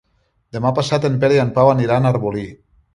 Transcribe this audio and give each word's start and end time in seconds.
Demà 0.57 0.71
passat 0.79 1.05
en 1.11 1.21
Pere 1.25 1.39
i 1.39 1.43
en 1.45 1.55
Pau 1.61 1.73
aniran 1.77 2.05
a 2.13 2.17
Arbolí. 2.17 2.51